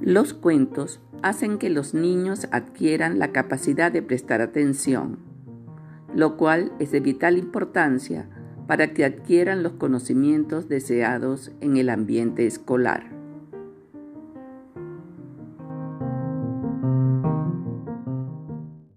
Los 0.00 0.32
cuentos 0.32 1.00
hacen 1.22 1.58
que 1.58 1.68
los 1.68 1.92
niños 1.92 2.48
adquieran 2.52 3.18
la 3.18 3.32
capacidad 3.32 3.92
de 3.92 4.00
prestar 4.00 4.40
atención, 4.40 5.18
lo 6.14 6.38
cual 6.38 6.72
es 6.78 6.90
de 6.90 7.00
vital 7.00 7.36
importancia 7.36 8.26
para 8.66 8.94
que 8.94 9.04
adquieran 9.04 9.62
los 9.62 9.72
conocimientos 9.72 10.68
deseados 10.68 11.52
en 11.60 11.76
el 11.76 11.90
ambiente 11.90 12.46
escolar. 12.46 13.19